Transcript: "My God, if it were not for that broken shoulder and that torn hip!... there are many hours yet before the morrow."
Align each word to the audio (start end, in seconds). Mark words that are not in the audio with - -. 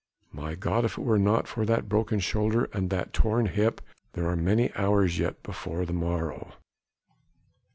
"My 0.31 0.55
God, 0.55 0.83
if 0.83 0.97
it 0.97 1.03
were 1.03 1.19
not 1.19 1.47
for 1.47 1.63
that 1.63 1.87
broken 1.87 2.19
shoulder 2.19 2.67
and 2.73 2.89
that 2.89 3.13
torn 3.13 3.45
hip!... 3.45 3.81
there 4.13 4.25
are 4.29 4.35
many 4.35 4.73
hours 4.73 5.19
yet 5.19 5.43
before 5.43 5.85
the 5.85 5.93
morrow." 5.93 6.53